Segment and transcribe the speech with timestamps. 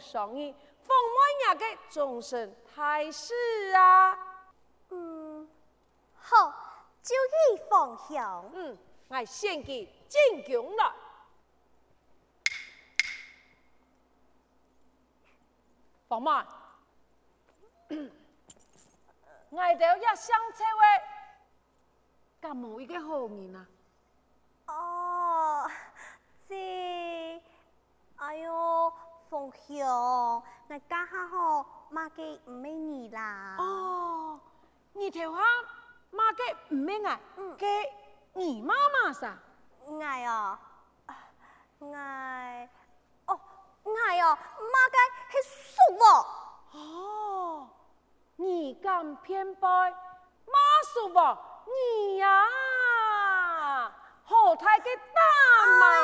[0.00, 3.34] 上义，奉我爷的终身大事
[3.74, 4.16] 啊！
[4.90, 5.48] 嗯，
[6.16, 6.50] 好，
[7.02, 8.50] 就以奉行。
[8.54, 10.94] 嗯，我献给进宫了。
[16.06, 16.46] 宝马，
[19.50, 21.02] 我哋要相车位，
[22.40, 23.66] 干某一个好人啊！
[24.68, 25.70] 哦，
[26.48, 27.42] 这，
[28.16, 28.92] 哎呦。
[30.88, 33.56] 家下好妈给唔咩你啦？
[33.58, 34.40] 哦，
[34.94, 35.38] 你条下
[36.10, 37.20] 妈给唔咩啊？
[37.58, 37.66] 嘅
[38.32, 39.36] 你妈妈啥？
[40.00, 40.58] 爱哦，
[41.94, 42.68] 爱
[43.26, 43.40] 哦，
[44.06, 44.96] 爱哦，妈给
[45.42, 46.78] 系。
[46.78, 47.68] 哦，
[48.36, 50.54] 你敢偏白妈
[50.92, 51.38] 叔喎？
[51.66, 52.44] 你呀，
[54.28, 54.84] 好大嘅
[55.14, 55.24] 胆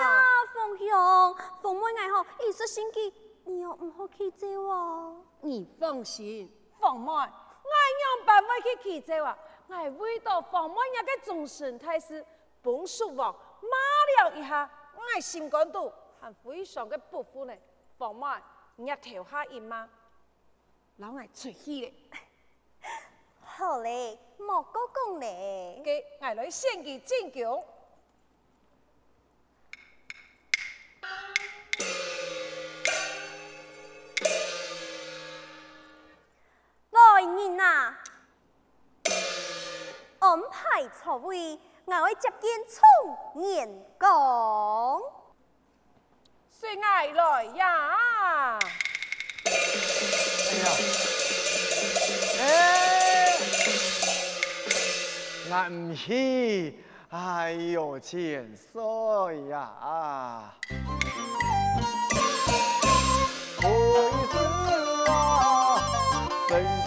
[0.00, 0.22] 啊！
[0.54, 3.12] 凤雄，凤妹爱好，一时心机，
[3.44, 5.22] 你又唔好去做哦。
[5.42, 6.50] 你放心，
[6.80, 9.36] 凤妹，我样办法去去做啊！
[9.68, 12.24] 我为到凤妹那个终身大事，
[12.62, 17.54] 本叔王骂了一下，我心肝肚还非常的不服呢。
[17.98, 18.26] 凤妹，
[18.76, 19.90] 你要调下音吗？
[20.96, 21.94] 老爱出去咧。
[23.42, 25.82] 好嘞，莫讲讲嘞。
[25.84, 27.62] 给我来献计进宫。
[40.88, 42.80] 错位，我会接见冲
[43.40, 45.00] 年光。
[46.50, 48.58] 谁爱来呀？
[49.44, 49.50] 哎
[50.64, 50.66] 呀，
[52.40, 53.38] 哎，
[55.50, 56.74] 俺不是，
[57.10, 60.52] 哎呦，千岁呀，
[63.62, 63.68] 有
[64.08, 64.34] 意思
[65.10, 65.10] 啊！
[66.48, 66.85] 真。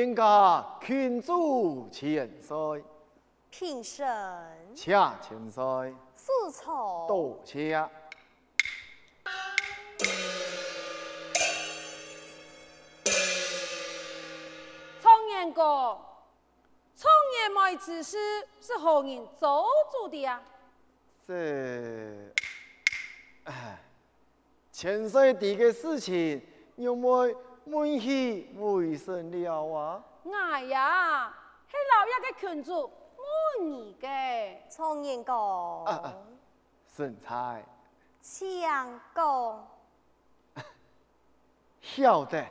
[0.00, 2.82] 见驾群主千岁，
[3.50, 4.08] 平身，
[4.74, 7.86] 恰千岁，赐错，多谢。
[15.02, 15.98] 创业哥，
[16.96, 18.16] 创业卖知识
[18.62, 20.42] 是何人做主的呀？
[21.28, 22.32] 这，
[23.44, 23.78] 哎，
[24.72, 26.40] 千岁的个事情，
[26.76, 27.36] 有没
[27.70, 30.04] 问起为甚了啊？
[30.24, 31.34] 哎呀，
[31.66, 32.90] 是老爷的群主
[33.58, 34.58] 问你嘅。
[34.68, 35.84] 苍岩哥，
[36.86, 37.64] 神采，
[38.20, 39.64] 相公，
[41.80, 42.44] 晓得。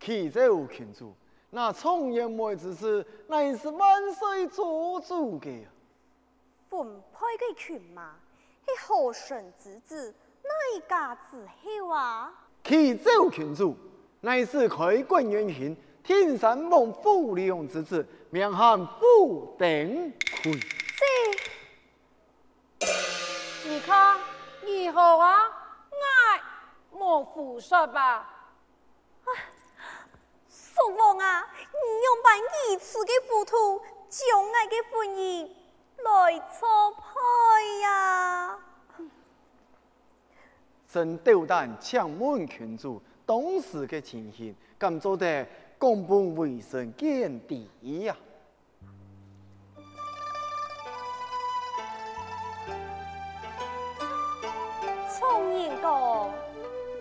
[0.00, 1.14] 其这有群主，
[1.50, 5.66] 那苍岩妹之事，乃是万岁做主的。
[6.68, 8.16] 分配的群嘛，
[8.64, 10.14] 是何神之子？
[10.42, 12.32] 哪一家之后啊？
[12.70, 13.76] 其这有群主，
[14.20, 20.52] 乃是开国元勋天山王傅利用之子，名喊傅登魁。
[22.78, 22.88] 这，
[23.68, 24.16] 你看
[24.64, 25.36] 以后啊？
[25.40, 26.40] 爱
[26.92, 28.30] 莫胡说吧。
[30.48, 35.50] 父王啊，你用把一次的糊涂，将爱的婚姻
[36.04, 38.56] 来错配呀！
[40.92, 45.46] 真斗胆强问群主，当时的情形，敢做得
[45.78, 47.70] 公本为神见底
[48.00, 48.16] 呀？
[55.08, 56.28] 聪明哥，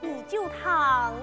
[0.04, 1.16] 你就躺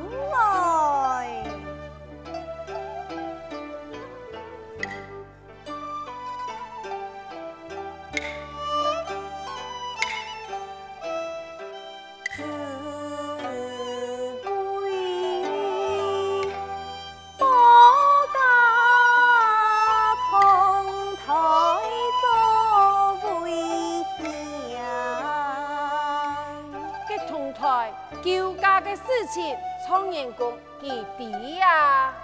[30.17, 32.15] 苍岩公几滴呀？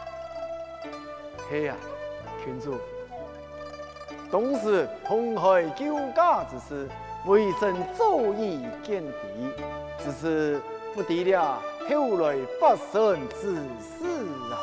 [1.51, 1.75] 嘿呀，
[2.43, 2.79] 群主，
[4.31, 6.89] 当时红海救驾之事，
[7.27, 9.53] 为臣早已见底，
[10.03, 10.59] 只是
[10.95, 14.07] 不敌了后来发生之事
[14.51, 14.57] 啊。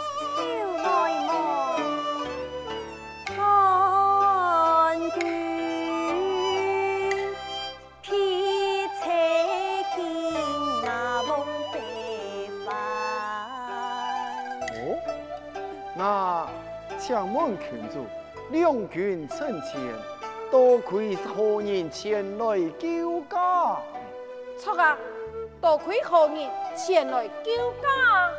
[16.97, 18.05] 将门群主，
[18.51, 19.79] 两军阵前，
[20.49, 23.81] 多亏是何人前来救驾？
[24.57, 24.97] 错啊，
[25.61, 27.51] 多亏何人前来救
[27.81, 28.31] 驾？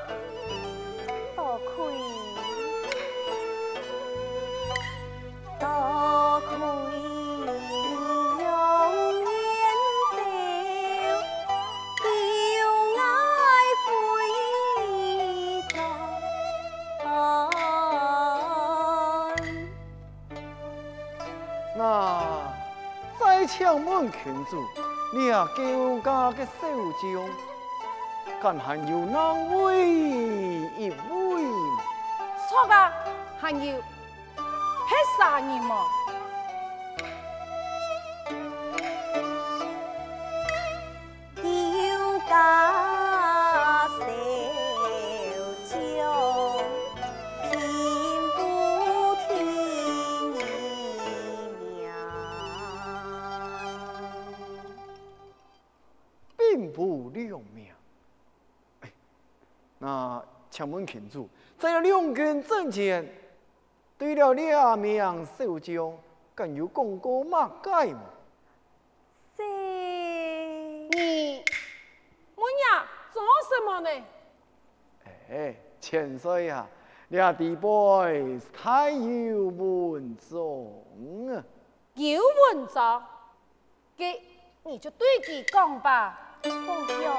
[23.71, 24.67] 将门群主，
[25.13, 27.31] 你啊救驾的手中，
[28.43, 29.87] 敢还有哪位
[30.77, 31.45] 一位？
[32.49, 32.93] 错吧，
[33.41, 35.47] 还有黑啥人
[59.79, 60.23] 嘛？
[60.51, 61.29] 将门群主，
[61.59, 63.09] 在两军阵前，
[63.97, 65.97] 对了两名守将，
[66.35, 68.01] 敢有功过马盖吗？
[69.37, 69.45] 这
[70.91, 71.45] 你
[72.35, 73.89] 我呀做什么呢？
[75.31, 76.67] 哎，千岁呀，
[77.09, 80.39] 俩弟辈太有文章
[81.33, 81.45] 啊！
[81.95, 82.21] 有
[82.53, 83.07] 文章，
[83.97, 84.21] 给
[84.65, 86.53] 你就对佢讲吧，凤
[86.89, 87.13] 兄。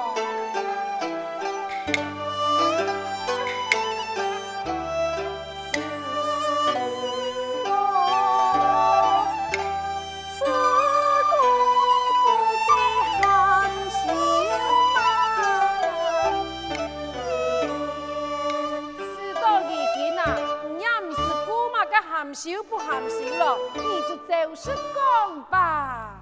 [22.34, 26.14] 少不含羞了，你就就是讲吧。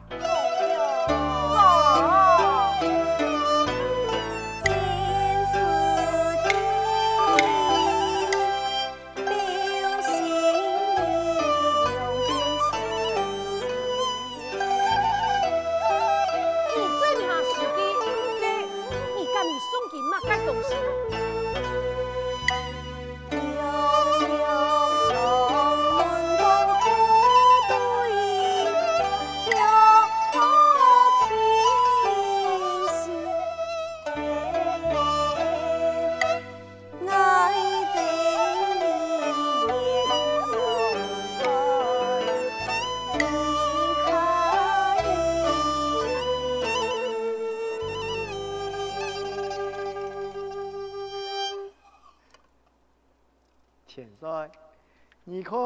[55.40, 55.58] 你看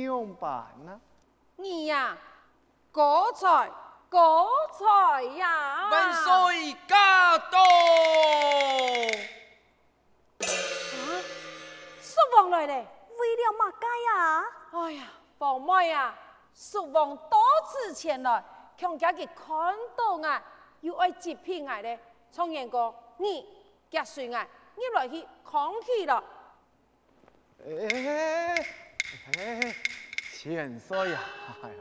[0.00, 0.98] 样办呢？
[1.56, 2.16] 你呀，
[2.90, 3.70] 高才
[4.08, 5.90] 高才呀！
[5.90, 7.58] 万岁驾到！
[10.40, 10.48] 啊，
[12.00, 14.44] 叔王来了，为了嘛该呀？
[14.72, 16.14] 哎呀，房妹呀，
[16.54, 18.42] 叔王多次前来，
[18.78, 20.42] 强家给看到啊，
[20.80, 22.00] 又爱接聘来咧。
[22.32, 23.46] 苍言哥，你
[23.90, 26.24] 夹水啊，你来去扛起了。
[27.68, 28.64] 哎
[29.38, 29.74] 哎，
[30.32, 31.20] 千岁呀！
[31.62, 31.74] 哎呀，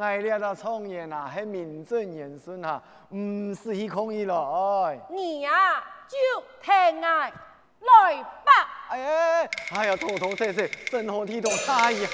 [0.00, 2.82] 挨了的创业呐，还名正言顺啊，
[3.14, 4.98] 唔是去抗议咯，哎。
[5.10, 6.16] 你呀，就
[6.62, 6.72] 听
[7.04, 7.30] 爱
[7.80, 8.88] 来吧。
[8.90, 12.08] 哎哎哎呀，头头是是，身后体统，哎呀。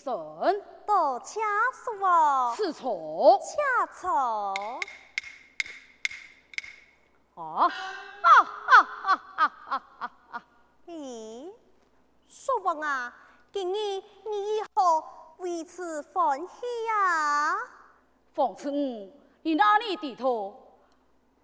[0.00, 1.40] 平身，多车
[1.84, 4.54] 说，吃错，恰错。
[7.34, 7.68] 啊，
[8.22, 8.30] 啊
[8.66, 10.42] 啊啊啊啊啊！
[10.86, 11.52] 咦，
[12.28, 13.14] 叔王啊，
[13.52, 15.04] 今日你以后
[15.38, 16.46] 为此欢喜
[16.90, 17.56] 啊？
[18.32, 20.54] 方次五，你哪里地头？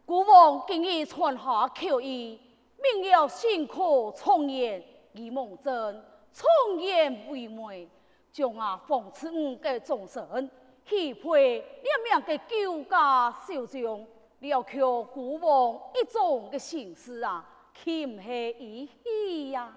[0.06, 2.40] 国王今日传下口意，
[2.78, 7.90] 命要辛苦创业，以梦真创业为媒。
[8.37, 10.50] 将啊，方次五个众神，
[10.85, 14.07] 许配两名嘅旧家小将，
[14.40, 19.75] 了却国王一众嘅心思啊，岂唔系意气呀？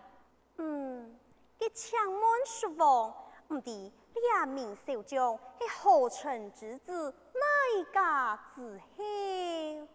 [0.58, 1.18] 嗯，
[1.58, 3.14] 嘅强门叔王，
[3.48, 3.92] 唔知
[4.34, 9.88] 两名小将系何臣之子，哪一家子兄？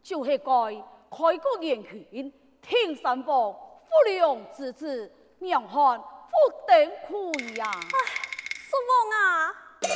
[0.00, 6.00] 就系该开国元勋，天山王不良之子，名汉。
[6.32, 6.34] 不
[6.66, 6.70] 等
[7.06, 7.70] 亏呀！
[7.70, 7.96] 哎，
[8.56, 9.88] 叔王啊，也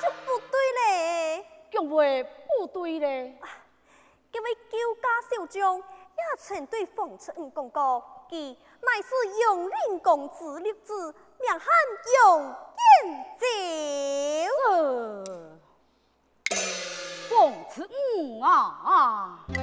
[0.00, 1.44] 就不对嘞。
[1.72, 3.36] 因为不对嘞？
[4.32, 5.82] 这位酒家小将也
[6.38, 9.08] 曾对方次五公过，其乃是
[9.42, 10.92] 永宁公子立志，
[11.40, 11.60] 名汉
[12.14, 12.54] 永
[13.02, 13.44] 延州。
[17.28, 19.44] 方次五啊！
[19.48, 19.54] 为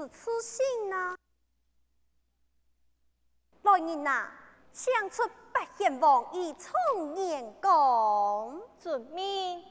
[0.00, 1.14] 此痴心呢？
[3.62, 4.30] 来人呐，
[4.72, 6.72] 请出八贤王与苍
[7.16, 8.62] 眼公。
[8.78, 9.62] 遵命。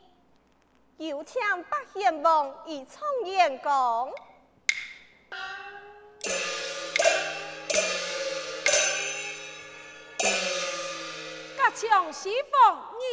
[0.98, 4.14] 有请八贤王与苍眼公。
[11.58, 12.56] 家强媳妇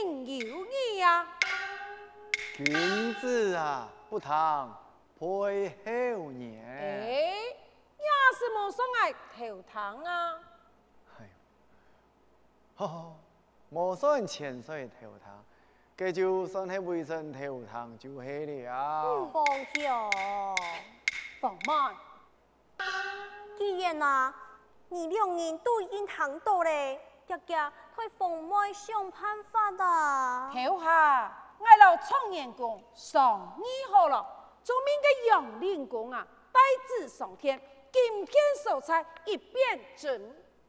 [0.04, 1.26] 人有你呀。
[2.56, 4.68] 君子啊，不堂
[5.18, 6.25] 背后
[9.06, 10.40] 来头堂啊。
[11.20, 11.30] 哎，
[12.76, 13.16] 呵呵，
[13.72, 15.44] 冇算千岁头堂，
[15.96, 19.24] 这就算系微臣头堂就系了。
[19.26, 20.10] 皇兄，
[21.40, 21.94] 放慢。
[23.56, 24.34] 既然啊，
[24.88, 30.50] 你两人都已经谈到嘞，家家替凤妹想办法啦。
[30.52, 31.42] 头下。
[31.58, 34.26] 我老创业工上你好了，
[34.62, 37.58] 做命嘅杨令公啊，带子上天，
[37.96, 40.20] 今天收差一变真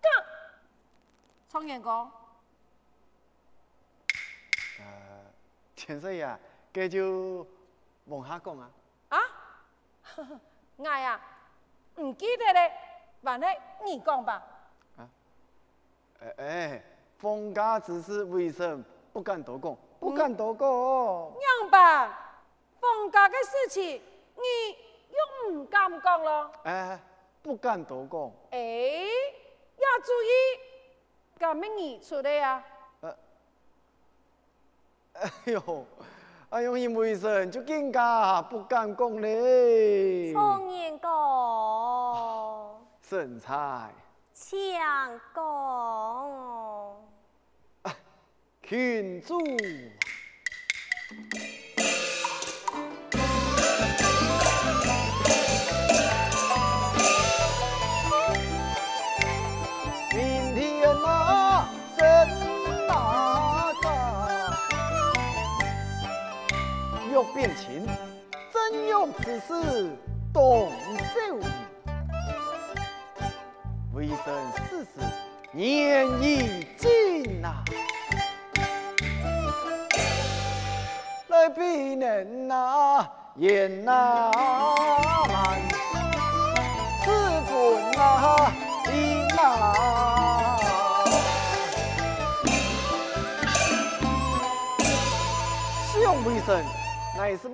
[0.01, 0.09] 假。
[1.49, 2.09] 苍眼公，
[4.79, 4.85] 呃，
[5.75, 6.39] 千岁呀，
[6.71, 7.45] 这就
[8.05, 8.71] 往下讲啊。
[9.09, 9.19] 啊？
[10.77, 11.19] 我 呀，
[11.97, 12.71] 唔记得咧，
[13.21, 13.45] 还是
[13.83, 14.41] 你讲吧。
[14.95, 15.09] 啊？
[16.21, 16.83] 哎哎，
[17.17, 19.75] 封家之事，微臣不敢多讲。
[19.99, 20.65] 不敢多讲。
[21.39, 22.35] 娘吧
[22.79, 24.01] 放假嘅事情，
[24.35, 24.77] 你
[25.11, 26.51] 又唔敢讲咯？
[26.63, 26.97] 哎，
[27.47, 28.29] 不敢多讲。
[28.51, 28.59] 哎，
[29.77, 32.61] 要注意，干咩你出来呀？
[32.99, 33.17] 呃，
[35.13, 35.85] 哎呦，
[36.49, 40.33] 哎呦，因为神就更加不敢讲嘞。
[40.33, 43.93] 苍眼公，神采，
[44.33, 44.59] 请
[45.33, 46.97] 讲。
[48.61, 49.39] 群主，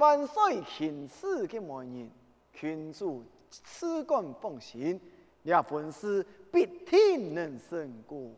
[0.04, 2.12] 万岁行事的媒人，
[2.52, 5.00] 群主此敢放心，
[5.44, 8.36] 也本事必定能成功。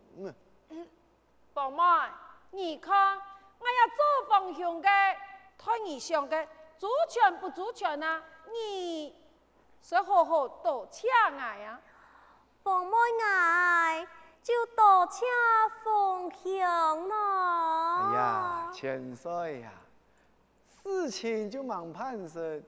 [1.55, 1.81] 宝妹，
[2.51, 4.87] 你看我要做方向的。
[5.57, 6.45] 推你想的
[6.77, 8.21] 主权不主权啊？
[8.53, 9.15] 你
[9.81, 11.81] 说好好多请爱呀，
[12.61, 14.07] 凤妹爱
[14.43, 15.27] 就多请
[15.83, 17.15] 凤兄咯。
[18.03, 19.71] 哎呀，千岁呀，
[20.87, 22.63] 事情就忙办事，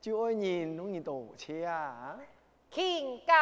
[0.00, 2.18] 就爱人容易多请啊。
[2.70, 3.34] 请假。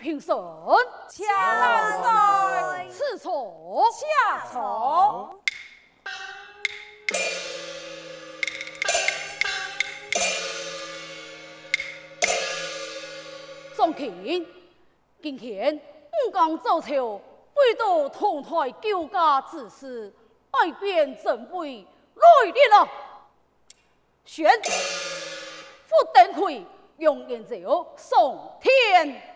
[0.00, 0.34] 平身，
[1.10, 1.24] 恰
[1.60, 5.38] 万岁，赐座，下座。
[13.76, 14.46] 众卿，
[15.20, 17.20] 今天五江奏朝，
[17.52, 20.10] 为到同台救驾之事，
[20.52, 22.88] 爱变阵位来电了。
[24.24, 26.64] 宣，傅登魁、
[26.96, 29.29] 杨延昭送天。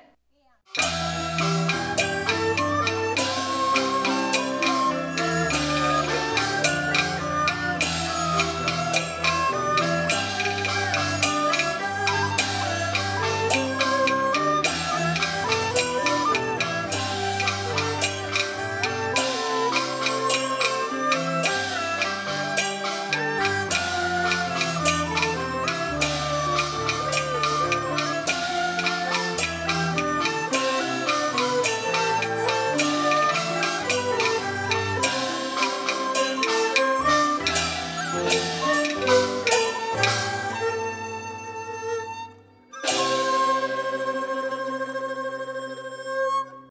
[0.76, 1.53] Música